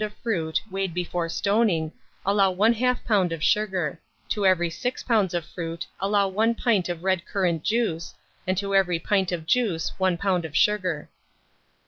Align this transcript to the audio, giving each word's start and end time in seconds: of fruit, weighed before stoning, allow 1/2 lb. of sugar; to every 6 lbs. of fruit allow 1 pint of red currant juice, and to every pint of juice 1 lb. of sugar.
of 0.03 0.11
fruit, 0.15 0.59
weighed 0.71 0.95
before 0.95 1.29
stoning, 1.29 1.91
allow 2.25 2.51
1/2 2.51 3.05
lb. 3.05 3.31
of 3.31 3.43
sugar; 3.43 3.99
to 4.27 4.47
every 4.47 4.67
6 4.67 5.03
lbs. 5.03 5.35
of 5.35 5.45
fruit 5.45 5.85
allow 5.99 6.27
1 6.27 6.55
pint 6.55 6.89
of 6.89 7.03
red 7.03 7.23
currant 7.23 7.63
juice, 7.63 8.15
and 8.47 8.57
to 8.57 8.73
every 8.73 8.97
pint 8.97 9.31
of 9.31 9.45
juice 9.45 9.91
1 9.99 10.17
lb. 10.17 10.43
of 10.43 10.57
sugar. 10.57 11.07